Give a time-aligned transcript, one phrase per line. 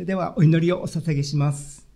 [0.00, 1.86] それではお祈りをお捧げします。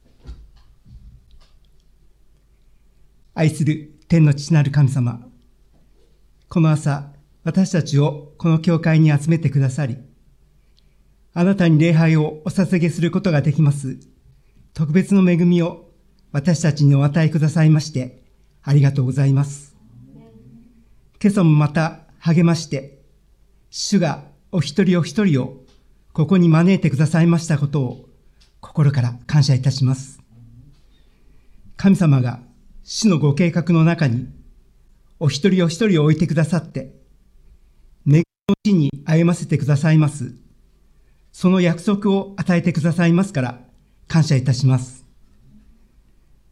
[3.32, 5.26] 愛する天の父なる神様、
[6.50, 7.14] この朝、
[7.44, 9.96] 私たちをこの教会に集めてくださり、
[11.32, 13.96] あなたに礼拝をお捧げすることができます、
[14.74, 15.90] 特別の恵みを
[16.30, 18.22] 私たちにお与えくださいまして、
[18.62, 19.74] ありがとうございます。
[21.22, 23.00] 今朝もまた励まして、
[23.70, 25.63] 主がお一人お一人を
[26.14, 28.08] ここに招いてくださいましたことを
[28.60, 30.20] 心から感謝いたします。
[31.76, 32.38] 神様が
[32.84, 34.28] 主のご計画の中に
[35.18, 36.94] お一人お一人を置いてくださって、
[38.06, 40.36] 願いの地に歩ませてくださいます。
[41.32, 43.58] その約束を与えてくださいますから
[44.06, 45.04] 感謝いたします。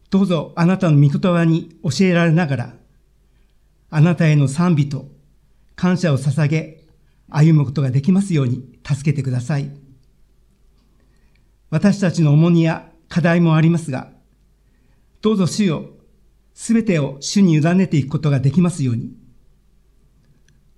[0.09, 2.73] どうぞあなたの御言葉に教えられながら、
[3.89, 5.07] あなたへの賛美と
[5.77, 6.82] 感謝を捧げ、
[7.33, 9.71] 歩むことができますように助けてください。
[11.69, 14.11] 私たちの重荷や課題もありますが、
[15.21, 15.89] どうぞ主よ、
[16.53, 19.15] すべてを主に委ねていくことができますように、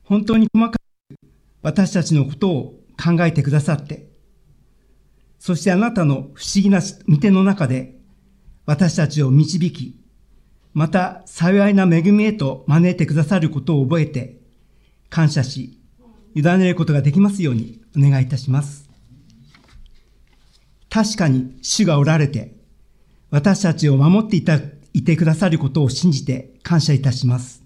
[0.04, 0.80] 本当に細かく
[1.62, 4.10] 私たちのことを考えてくださって、
[5.38, 8.00] そしてあなたの不思議な見ての中で
[8.66, 10.00] 私たちを導き、
[10.74, 14.40] また幸いな恵みへと招いてくださることを覚えて、
[15.10, 15.82] 感謝し、
[16.36, 18.90] 委ねることができますようにお願いいたします。
[20.90, 22.56] 確かに主がおられて、
[23.32, 24.60] 私たちを守っていた、
[24.94, 27.64] いてくださることを信じて感謝いたします。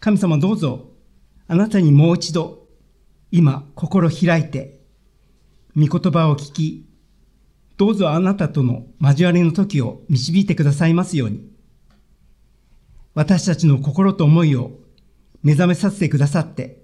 [0.00, 0.90] 神様どうぞ、
[1.46, 2.66] あなたにもう一度、
[3.30, 4.80] 今、心開いて、
[5.76, 6.86] 御言葉を聞き、
[7.76, 11.48] どうぞあなたとの交わりの時を導いてくださいますように。
[13.14, 14.72] 私たちの心と思いを
[15.42, 16.79] 目覚めさせてくださって、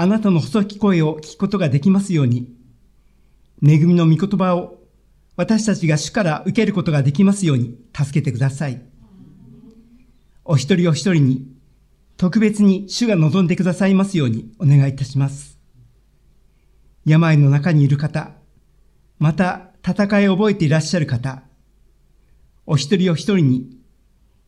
[0.00, 2.50] あなたの細き声を聞くことができますように、
[3.62, 4.78] 恵みの御言葉を
[5.36, 8.80] 私たちが主から受けることができますように助けてください。
[10.46, 11.46] お一人お一人に
[12.16, 15.58] 特別に主が望んでくださいますようにお願いいたします。
[17.04, 18.30] 病の中にいる方、
[19.18, 21.42] また戦いを覚えていらっしゃる方、
[22.64, 23.76] お一人お一人に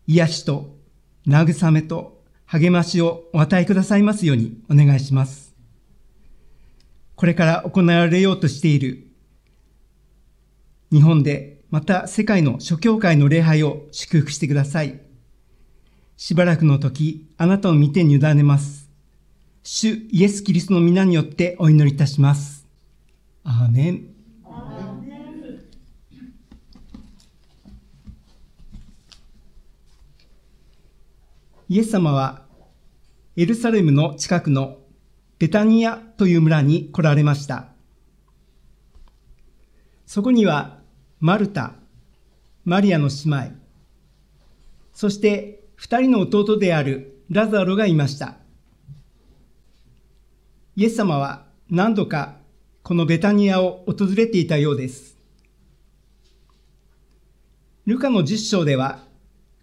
[0.07, 0.79] 癒しと
[1.27, 2.23] 慰めと
[2.53, 5.52] 励ましをお与えくださいますようにお願いします。
[7.23, 9.07] これから行われようとしている
[10.91, 15.01] 日本でまた世界の諸教会の礼拝を祝福してください。
[16.17, 18.91] しばらくの時、あなたの御手に委ねます。
[19.63, 22.67] 主イエス・キリストの皆によってお祈りいたします。
[23.45, 24.07] アーメン。
[31.69, 32.43] イエス様は
[33.37, 34.82] エルサレムの近くの
[35.43, 37.67] ベタニアという村に来られました。
[40.07, 40.79] そこには
[41.19, 41.73] マルタ、
[42.65, 43.51] マリアの姉妹、
[44.95, 48.37] そして二人の弟であるラザロがいました。
[50.77, 52.37] イエス様は何度か
[52.85, 55.17] このベタニアを訪れていたようです。
[57.87, 59.01] ルカの10章では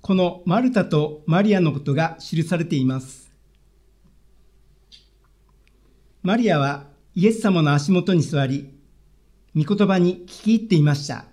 [0.01, 3.28] このマルタとマリアのことが記されています。
[6.29, 6.84] マリアは
[7.16, 8.69] イエス様の足元に座り、
[9.56, 11.25] 御言葉に聞き入っていました。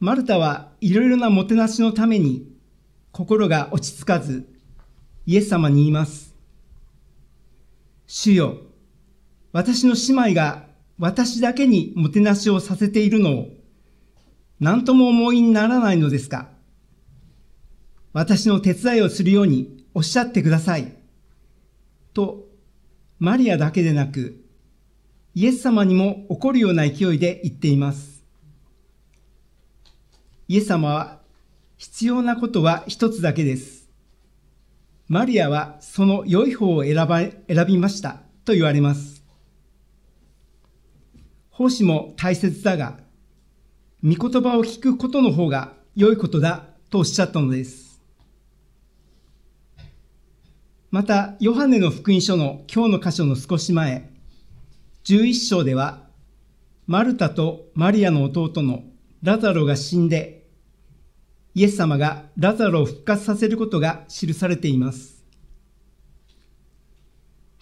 [0.00, 2.50] マルタはいろいろなもてなしのために
[3.12, 4.48] 心が落ち着かず、
[5.26, 6.34] イエス様に言います。
[8.06, 8.56] 主よ、
[9.52, 10.64] 私の姉妹が
[10.98, 13.48] 私だけにもてなしをさせているのを
[14.60, 16.48] 何とも思いにならないのですか
[18.14, 20.96] 私の手伝いをするようにおっしゃってください。
[22.16, 22.45] と、
[23.18, 24.44] マリアだけでなく、
[25.34, 28.24] イエス様にも怒るような勢いで言っています。
[30.48, 31.20] イエス様は
[31.76, 33.88] 必要なことは一つだけです。
[35.08, 39.22] マリアはその良い方を選ば選びましたと言われます。
[41.50, 42.98] 奉仕も大切だが、
[44.04, 47.85] 御言葉を聞くことの方が良いことだとおっしゃったのです。
[50.96, 54.08] また、ヨハネの福音書の今日の箇所の少し前、
[55.04, 56.08] 11章では、
[56.86, 58.82] マルタとマリアの弟の
[59.22, 60.46] ラザロが死んで、
[61.52, 65.22] イエス様がラザロを復活させることが記されています。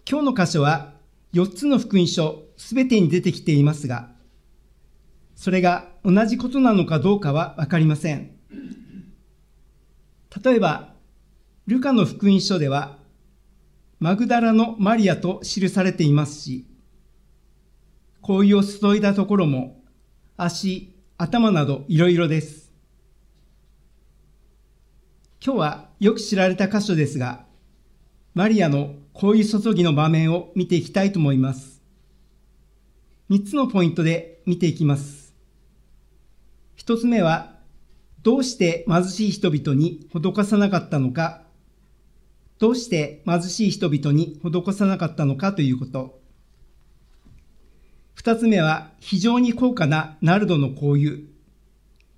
[0.09, 0.93] 今日の箇所は
[1.33, 4.11] 4つの福音書すべてに出てきていますが、
[5.35, 8.31] それが同じことなのかどうかはわかりません。
[10.41, 10.95] 例えば、
[11.67, 13.03] ルカの福音書では、
[14.01, 16.67] マグダラのマリアと記されていますし、
[18.27, 19.83] 香油を注いだところも、
[20.37, 22.73] 足、頭などいろいろです。
[25.45, 27.45] 今日はよく知られた箇所ですが、
[28.35, 31.83] マリアの香油注ぎの場面を見ていきたいと思います。
[33.31, 35.35] 3つのポイントで見ていきます。
[36.79, 37.55] 1つ目は、
[38.23, 41.44] どうして貧しい人々に施さなかったのか、
[42.59, 46.21] どうして貧しい人々に施さなかったのかということ。
[48.17, 51.19] 2つ目は、非常に高価なナルドの香油。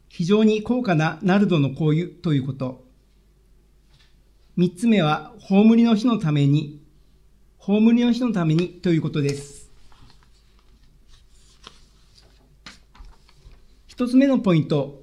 [0.09, 2.85] 非常に高価なナルドの香油ということ。
[4.57, 6.81] 三つ目は、葬りの日のために、
[7.59, 9.71] 葬りの日のためにということです。
[13.87, 15.03] 一つ目のポイント、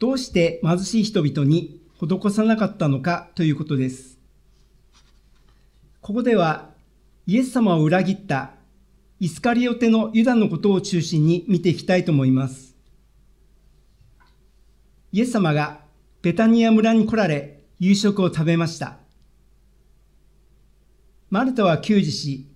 [0.00, 4.13] どうして貧しい人々に施さなかったのかということです。
[6.04, 6.68] ここでは、
[7.26, 8.50] イエス様を裏切った
[9.20, 12.76] イスカリオテのユダのことを中心に見ていきたいと思います。
[15.12, 15.80] イエス様が
[16.20, 18.98] ベタニア村に来られ、夕食を食べました。
[21.30, 22.48] マルタは給仕し、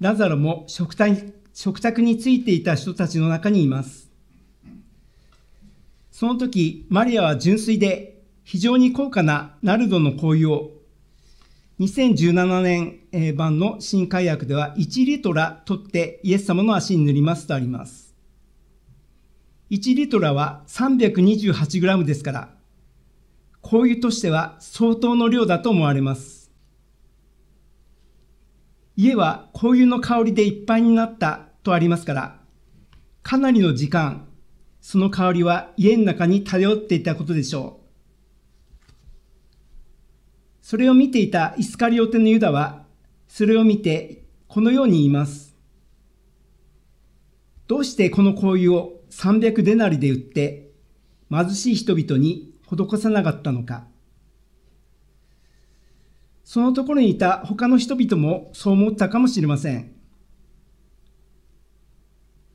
[0.00, 4.10] ラザロも食卓食卓についていた人たちの中にいます。
[6.10, 10.71] その時、マリアは純粋で非常に高価なナルドの香油を
[11.80, 18.14] 2017年版の新海薬では1リトラ取ってイエス様の足に塗りますとあります。
[19.70, 22.54] 1リトラは 328g ですから、
[23.62, 26.52] 香油としては相当の量だと思われます。
[28.94, 32.38] 家は香油の香りでいっぱいになったとありますから、
[33.22, 34.28] かなりの時間、
[34.82, 37.81] その香りは家の中に漂っていたことでしょう。
[40.62, 42.86] それを見ていたイスカリオテのユダは、
[43.26, 45.56] それを見てこのように言います。
[47.66, 50.70] どうしてこの香油を300デナリで売って
[51.30, 53.86] 貧しい人々に施さなかったのか。
[56.44, 59.92] そのところにいた他の人々もそう思ったかもしれません。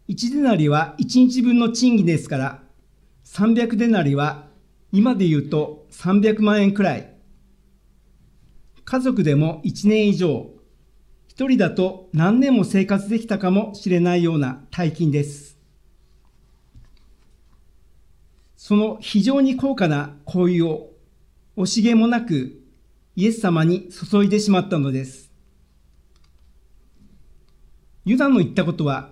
[0.08, 2.64] 1デナリは1日分の賃金ですから、
[3.26, 4.48] 300デナリは
[4.94, 7.17] 今で言うと300万円くらい。
[8.90, 10.50] 家族でも1年以上、
[11.36, 15.58] 1人だと何年も生活できたかもしれないような大金です。
[18.56, 20.92] その非常に高価な香油を
[21.58, 22.62] 惜しげもなく
[23.18, 25.34] イエス様に注いでしまったのです。
[28.06, 29.10] ユダの言ったことは、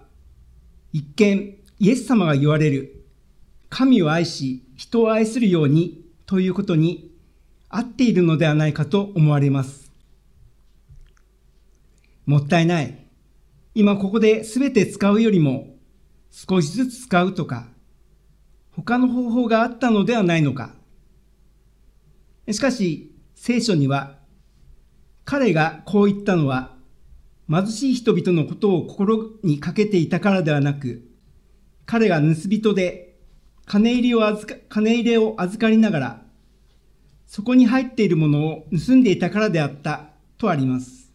[0.93, 3.05] 一見イエス様が言われる
[3.67, 7.11] 神を愛し人を愛するようにということに
[7.75, 9.91] 合っているのではないかと思われます。
[12.25, 13.07] もったいない。
[13.73, 15.75] 今ここで全て使うよりも
[16.31, 17.67] 少しずつ使うとか
[18.75, 20.73] 他の方法があったのではないのか。
[22.51, 24.17] しかし、聖書には、
[25.23, 26.75] 彼がこう言ったのは、
[27.49, 31.07] 貧しい人々のことを心にかけていたからではなく、
[31.85, 33.17] 彼が盗人で
[33.65, 36.24] 金入りを預か金入れを預かりながら、
[37.35, 40.05] そこに入っているものを盗んでいたからであった
[40.37, 41.11] とあります。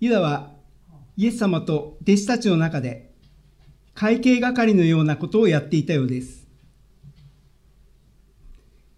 [0.00, 0.52] ユダは
[1.14, 3.12] イエス様と弟子たちの中で
[3.92, 6.46] 会計係のようなことをやっていたようです。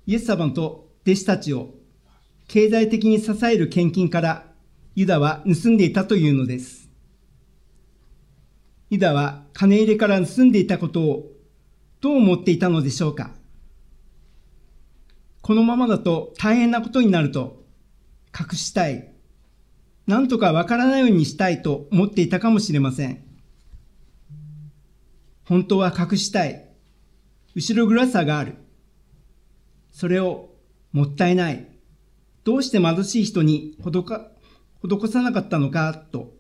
[0.07, 1.75] イエス様と弟子たちを
[2.47, 4.45] 経済的に支える献金から
[4.95, 6.89] ユダは盗んでいたというのです。
[8.89, 11.33] ユダは金入れから盗んでいたことを
[12.01, 13.33] どう思っていたのでしょうか
[15.47, 17.63] このままだと大変なことになると
[18.37, 19.13] 隠したい。
[20.09, 23.25] なんとかわからないようにしたいと思っていたかもしれません。
[25.45, 26.69] 本当は隠したい。
[27.55, 28.57] 後ろ暗さがある。
[29.93, 30.51] それを
[30.91, 31.69] もったいない。
[32.43, 36.35] どうして貧しい人に施さなかったのかと、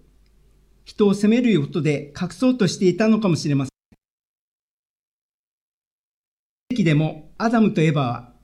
[0.85, 3.69] 人を責めることで隠そうとしていたのかもしれませ
[6.75, 6.85] ん。
[6.85, 8.36] でもアダムとエバは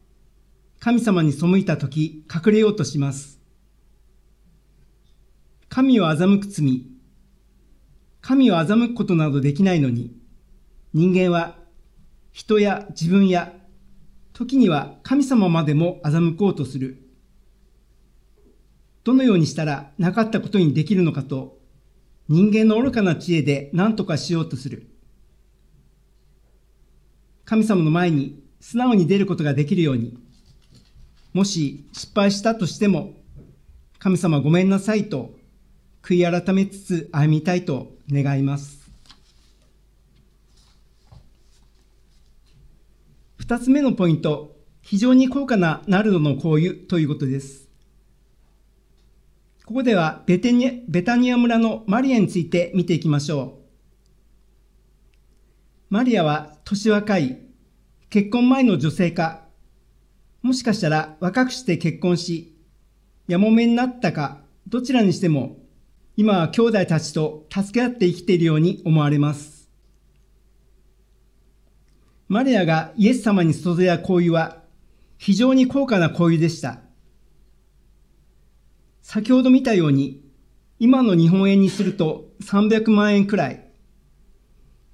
[0.85, 3.41] 神様に背いたとき隠れようとします。
[5.69, 6.87] 神を欺く罪、
[8.21, 10.13] 神を欺くことなどできないのに、
[10.93, 11.55] 人間は
[12.33, 13.53] 人や自分や
[14.33, 17.09] 時には神様までも欺こうとする。
[19.05, 21.61] どのようにしたらなかったことにできるのかと
[22.29, 24.89] 人間の愚かな知恵で何とかしようとする。
[27.45, 30.19] 神様の前に素直に出ることができるように、
[31.33, 33.15] もし失敗したとしても、
[33.99, 35.35] 神様ごめんなさいと
[36.03, 38.91] 悔い改めつつ歩みたいと願います。
[43.37, 47.69] 二つ目のポイント、非常に高価なナルドの香油ということです。
[49.65, 53.63] ここではベテニベタニア村のマリアについて見ていきましょう。
[55.89, 57.39] マリアは年若い、
[58.11, 59.42] 結婚前の女性か、
[60.43, 62.53] もしかしたら若くして結婚し、
[63.29, 65.57] やもめになったか、どちらにしても、
[66.17, 69.71] 今は兄弟たちと助け合って生きているように思われます。
[72.29, 74.63] マリアがイエス様に注いだ香油は、
[75.17, 76.81] 非常に高価な香油でした。
[79.01, 80.25] 先ほど見たように、
[80.81, 83.69] 今の日本円にすると300万円くらい、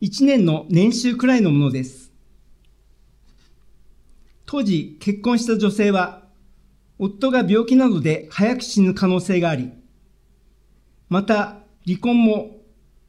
[0.02, 2.08] 1年の年収くらいのものです。
[4.50, 6.23] 当時結婚した女性は、
[6.99, 9.71] 夫が病気などで早く死ぬ可能性があり、
[11.11, 12.57] また離婚も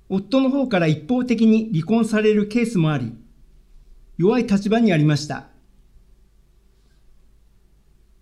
[0.10, 3.14] 夫の方から一方的に離婚されるケースもあり、
[4.18, 5.48] 弱い立場にありました。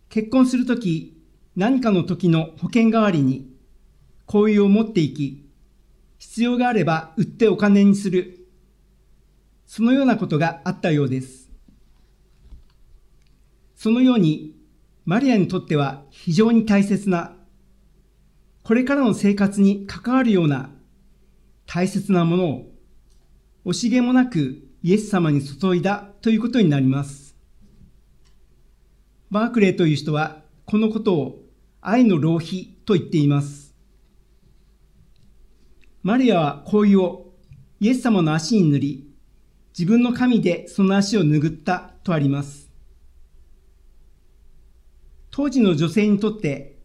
[0.09, 1.19] 結婚するとき、
[1.55, 3.51] 何かの時の保険代わりに、
[4.27, 5.49] 香油を持っていき、
[6.19, 8.47] 必要があれば売ってお金にする。
[9.65, 11.36] そのようなことがあったようです。
[13.77, 14.55] そのように、
[15.05, 17.35] マリアにとっては非常に大切な、
[18.63, 20.71] これからの生活に関わるような
[21.67, 22.71] 大切なものを、
[23.67, 27.35] 惜しげもなくイエス様に注いだということになります。
[29.29, 31.43] バークレーという人はこのことを
[31.79, 33.75] 愛の浪費と言っています。
[36.01, 37.33] マリアは香油を
[37.79, 39.13] イエス様の足に塗り、
[39.77, 42.66] 自分の神でその足を拭ったとあります。
[45.37, 46.79] 当時の女性にとって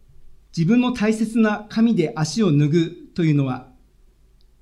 [0.55, 3.69] 自分の大切な神で足を拭うというのは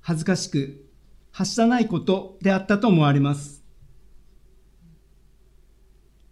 [0.00, 0.86] 恥ずかしく
[1.30, 3.62] はしたないことであったと思われます。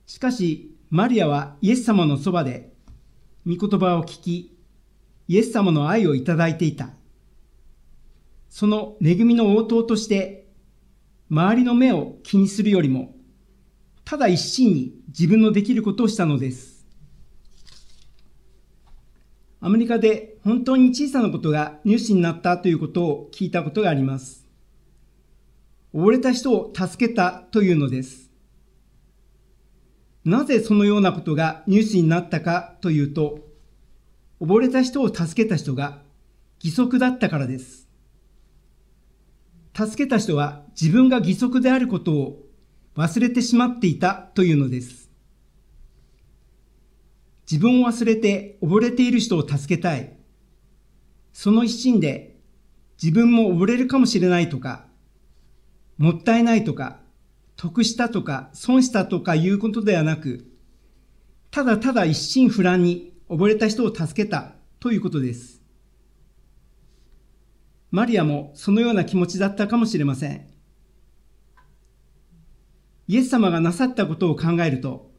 [0.07, 2.73] しかし、マリアはイエス様のそばで、
[3.47, 4.59] 御言葉を聞き、
[5.29, 6.89] イエス様の愛をいただいていた。
[8.49, 10.49] その恵みの応答として、
[11.29, 13.15] 周りの目を気にするよりも、
[14.07, 16.80] ただ一心に自分のできることをしたのです。
[19.63, 24.47] アメリカで本当に小さなことがニュースになったということを聞いたことがあります。
[25.95, 28.31] 溺れた人を助けたというのです。
[30.25, 33.41] なぜそのようなことがニュースになったかというと、
[34.41, 36.03] 溺れた人を助けた人が
[36.63, 37.89] 義足だったからです。
[39.75, 42.43] 助けた人は自分が義足であることを
[42.97, 45.00] 忘れてしまっていたというのです。
[47.51, 50.17] 自分を忘れて溺れている人を助けたい。
[51.33, 52.39] その一心で
[53.03, 54.87] 自分も溺れるかもしれないとか、
[55.99, 57.01] もったいないとか、
[57.57, 60.47] 得したとか、損したとかいうことではなく、
[61.51, 65.61] ただただ一心不乱に溺れた人を助けたということです。
[67.91, 70.47] マリアもそのような気持ちだったかもしれません。
[73.09, 75.10] イエス様がなさったことを考えると、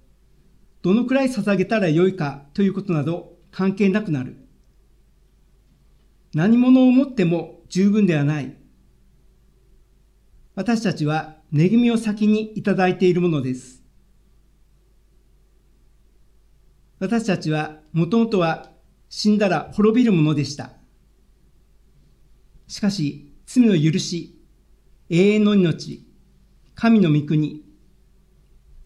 [0.81, 4.37] どのくらい捧げたらよいかということなど関係なくなる。
[6.33, 8.55] 何者を持っても十分ではない。
[10.55, 13.83] 私たちは恵みを先にいただいているものです。
[16.99, 18.71] 私たちはもともとは
[19.09, 20.71] 死んだら滅びるものでした。
[22.67, 24.39] しかし、罪の許し、
[25.09, 26.07] 永遠の命、
[26.75, 27.65] 神の御国、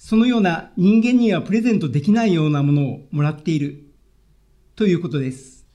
[0.08, 3.88] そのような人間にはプレゼントできないようなものをもらっている
[4.76, 5.66] ということです。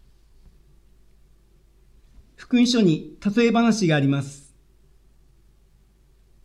[2.37, 4.55] 福音書に例え話があります。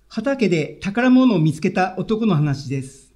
[0.08, 3.14] 畑で宝物を見つけた男の話です。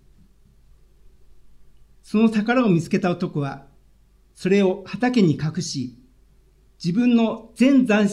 [2.03, 3.65] その宝を見つけた男は、
[4.35, 5.97] それを畑に隠し、
[6.77, 8.07] 自分の全財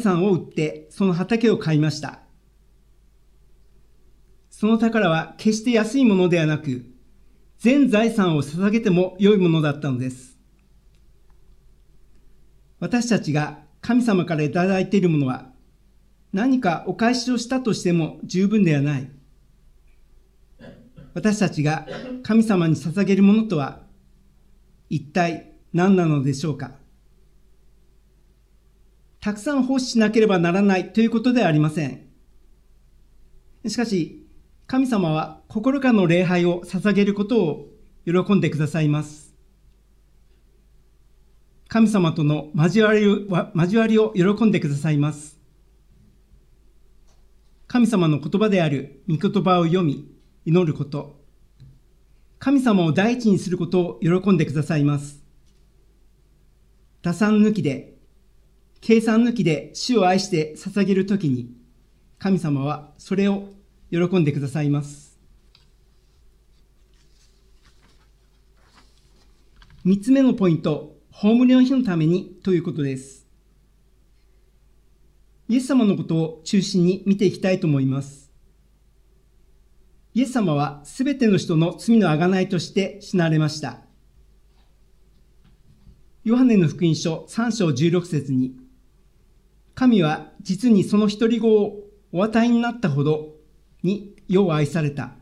[0.00, 2.22] 産を売ってその畑を買いました。
[4.60, 6.84] その宝は決して安いものではなく、
[7.60, 10.36] 全財産を捧げても良いものだったのです。
[12.78, 15.46] 私たちが神様からいただいているものは、
[16.34, 19.10] 何かお返しをしたとしても十分ではない。
[21.14, 21.86] 私たちが
[22.22, 23.80] 神様に捧げるものとは
[24.90, 26.72] 一体何なのでしょうか
[29.22, 32.10] たくさん奉仕しなければならないということではありません。
[33.66, 34.20] しかし、
[34.70, 37.66] 神様は心からの礼拝を捧げることを
[38.06, 39.34] 喜んでくださいます。
[41.66, 43.18] 神様との交わりを
[43.56, 45.40] 交わりを喜んでくださいます。
[47.66, 50.08] 神様の言葉である御言葉を読み、
[50.44, 51.18] 祈ること。
[52.38, 55.20] 神様を第一にすることを喜んでくださいます。
[57.02, 57.98] 打算抜きで、
[58.80, 61.56] 計算抜きで主を愛して捧げるときに、
[62.20, 63.48] 神様はそれを
[63.90, 65.18] 喜んでくださいます。
[69.82, 73.26] 三つ目のポイント、葬りの日のためにということです。
[75.48, 78.30] イエス様のことを中心に見ていきたいと思います。
[80.14, 83.80] イエス様はすべての人の罪の贖いとして死なれました。
[86.22, 88.54] ヨハネの福音書3章16節に、
[89.74, 91.80] 神は実にその一人子を
[92.12, 93.39] お与えになったほど
[93.82, 95.12] に世を愛された。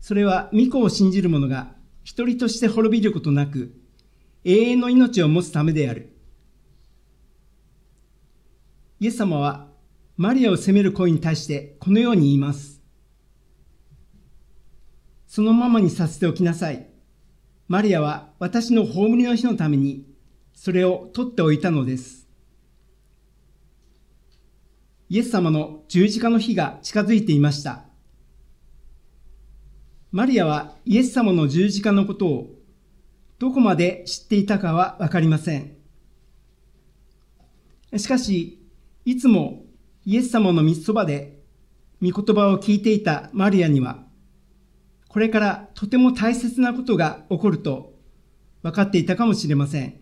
[0.00, 3.74] それは御子を信じる者が一人として滅びることなく、
[4.44, 6.16] 永遠の命を持つためである。
[8.98, 9.68] イエス様は
[10.16, 12.82] マリアを責める声に対してこのように言います。
[15.26, 16.86] そのままにさせておきなさい。
[17.68, 20.04] マリアは私の葬りの日のために
[20.52, 22.19] それを取っておいたのです。
[25.10, 27.82] イエス様の十字架の日が近づいていました。
[30.12, 32.54] マリアはイエス様の十字架のことを
[33.40, 35.76] どこまで知っていたかはわかりません。
[37.96, 38.64] しかし、
[39.04, 39.64] いつも
[40.06, 41.42] イエス様の御そばで
[42.00, 44.04] 御言葉を聞いていたマリアには、
[45.08, 47.98] これからとても大切なことが起こると
[48.62, 50.00] 分かっていたかもしれません。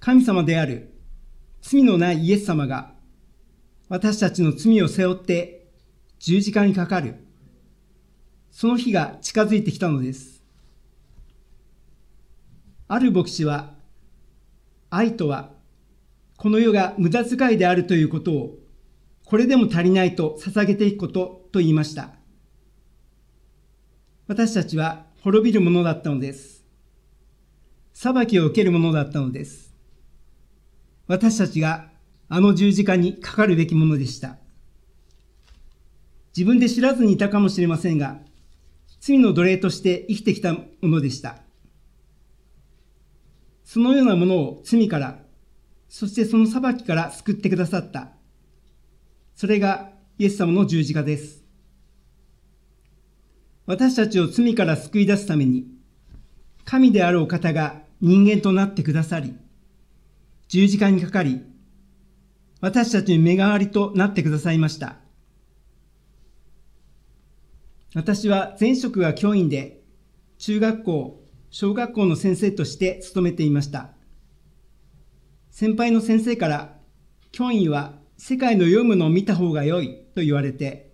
[0.00, 0.91] 神様である
[1.62, 2.92] 罪のないイエス様が
[3.88, 5.68] 私たちの罪を背負って
[6.18, 7.16] 十字架にかかる。
[8.50, 10.42] その日が近づいてきたのです。
[12.88, 13.74] ある牧師は、
[14.90, 15.52] 愛とは
[16.36, 18.58] この世が無駄遣いであるということを、
[19.24, 22.10] これでも足りないと捧げていくことと言いました。
[24.26, 26.64] 私たちは滅びるものだったのです。
[27.94, 29.71] 裁きを受けるものだったのです。
[31.06, 31.90] 私たちが
[32.28, 34.38] あの十字架にかかるべきものでした。
[36.36, 38.20] 自分で知らずにいたかもしれませんが、
[39.00, 41.38] 罪の奴隷として生きてきたものでした。
[43.64, 45.22] そのようなものを罪から
[45.92, 48.12] そしてその裁きから救ってくださった。
[49.34, 51.44] それがイエス様の十字架です。
[53.66, 55.66] 私たちを罪から救い出すために、
[56.64, 59.34] 神であるお方が人間となってくださり、
[60.52, 61.40] 十字架にかかり、
[62.60, 64.96] 私たちに目代わりとなってくださいました。
[67.94, 69.82] 私は前職が教員で、
[70.36, 73.92] 中学校、小学校の先生として勤めていました。
[75.50, 76.76] 先輩の先生から、
[77.30, 80.92] 教員は世界の読むのを見た方が良いと言われて、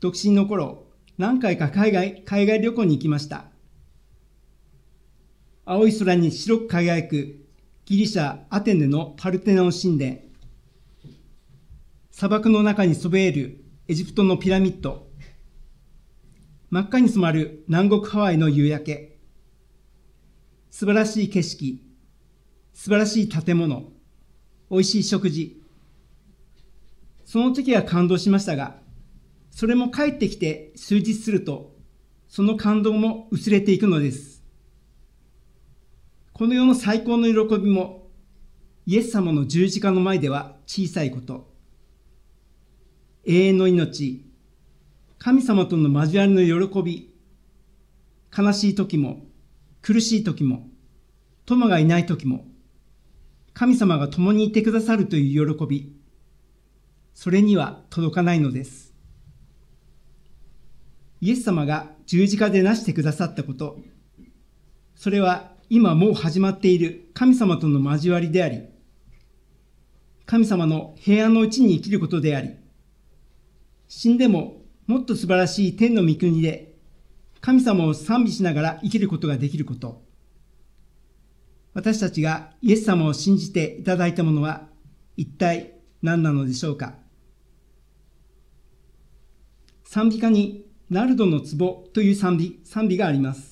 [0.00, 3.52] 独身の頃、何回か海外海外旅行に行きました。
[5.64, 7.46] 青い空に白く輝く
[7.90, 10.18] ギリシャ・アテネのパルテノン神殿、
[12.12, 15.08] 砂漠の中にそびえるエジプトのピラミッド、
[16.70, 19.18] 真っ赤に染まる南国ハワイの夕焼け、
[20.70, 21.82] 素晴らしい景色、
[22.74, 23.90] 素晴らしい建物、
[24.70, 25.60] 美味しい食事。
[27.24, 28.76] その時は感動しましたが、
[29.50, 31.74] それも帰ってきて数日すると、
[32.28, 34.29] その感動も薄れていくのです。
[36.40, 38.08] この世の最高の喜びも、
[38.86, 41.52] イエス様の十字架の前では小さいこと。
[43.26, 44.24] 永遠の命、
[45.18, 47.12] 神様との交わりの喜び、
[48.34, 49.26] 悲しい時も、
[49.82, 50.66] 苦しい時も、
[51.44, 52.46] 友がいない時も、
[53.52, 55.94] 神様が共にいてくださるという喜び、
[57.12, 58.94] それには届かないのです。
[61.20, 63.78] イエス様が十字架で成してくださったこと、
[64.94, 68.64] それは今もう始まっている神様との交わりであり、
[70.26, 72.56] 神様の平安のうちに生きることであり、
[73.86, 76.74] 死んでももっと素晴らしい天の御国で
[77.40, 80.02] 神様を賛美しながら生きることができること、
[81.72, 84.66] 私たちがイエス様を信じていただいたものは
[85.16, 86.94] 一体何なのでしょうか
[89.84, 93.49] 賛美歌にナルドの壺という賛美賛美があります。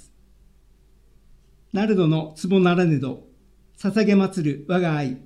[1.72, 3.26] ナルドの壺ならねど、
[3.78, 5.18] 捧げ祭る我が愛、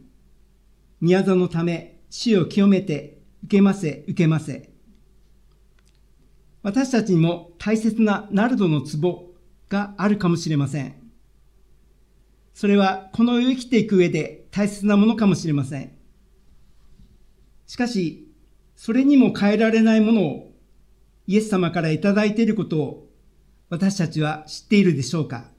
[1.01, 4.71] 宮座のため死を清めて受けませ受けませ。
[6.63, 9.33] 私たちにも大切なナルドの壺
[9.69, 10.95] があるかもしれません。
[12.55, 15.93] それはこの世を生きていく上で大切なものかもしれません。
[17.67, 18.31] しかし、
[18.77, 20.53] それにも変えられないものを
[21.27, 23.11] イエス様からいただいていることを
[23.71, 25.52] 私たちは知っているでしょうか？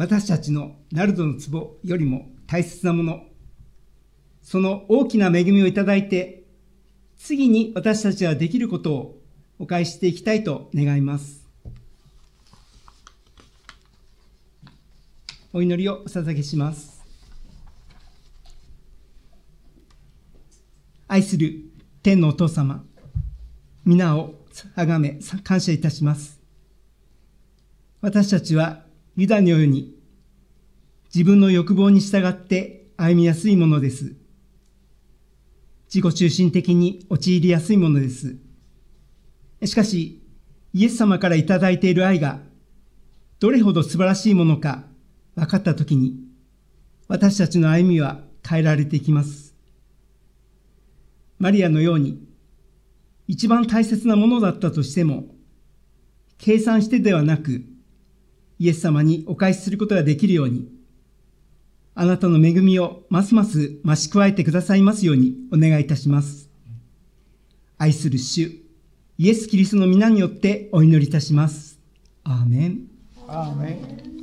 [0.00, 3.26] 私たちのナルドの壺よりも大切なもの、
[4.40, 6.44] その大きな恵みをいただいて、
[7.18, 9.22] 次に私たちはできることを
[9.58, 11.46] お返ししていきたいと願います。
[15.52, 17.04] お祈りをお捧げします。
[21.08, 21.56] 愛する
[22.02, 22.86] 天のお父様、
[23.84, 24.34] 皆を
[24.76, 26.40] あがめ感謝いたします。
[28.00, 28.88] 私たちは
[29.20, 29.94] ユダのように
[31.14, 34.14] 自分の欲望に従って歩みやすいものです。
[35.92, 38.38] 自己中心的に陥りやすいものです。
[39.66, 40.22] しかし、
[40.72, 42.40] イエス様からいただいている愛が
[43.40, 44.84] どれほど素晴らしいものか
[45.34, 46.16] 分かったときに、
[47.06, 49.54] 私たちの歩みは変えられていきます。
[51.38, 52.26] マリアのように、
[53.28, 55.26] 一番大切なものだったとしても、
[56.38, 57.66] 計算してではなく、
[58.60, 60.68] イエス様にお返しすることができるように、
[61.94, 66.50] あなたの恵みをますます増し加えてくださいますようにお願いいたします。
[67.78, 68.62] 愛する主、
[69.16, 71.80] イエス・キリストの皆によってお祈りいたします。
[72.22, 72.80] アーメン。
[73.26, 73.80] アーメ
[74.16, 74.19] ン